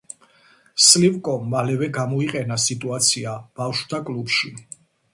[0.85, 4.57] სლივკომ მალევე გამოიყენა სიტუაცია ბავშვთა კლუბში.